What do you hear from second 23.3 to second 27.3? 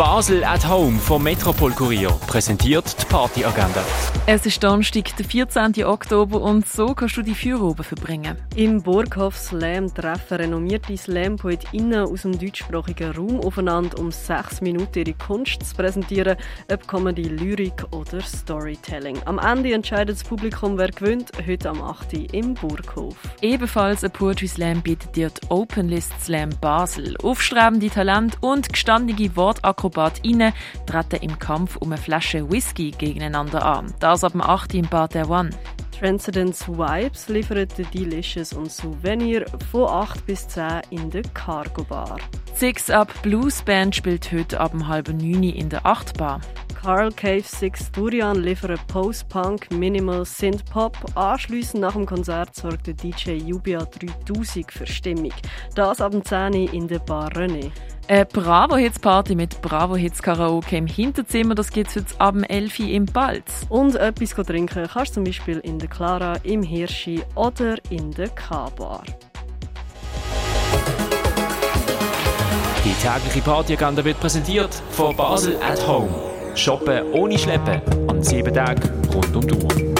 Ebenfalls ein Poetry Slam bietet dir die Open List Slam Basel.